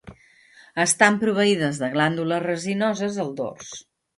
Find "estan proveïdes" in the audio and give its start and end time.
0.83-1.81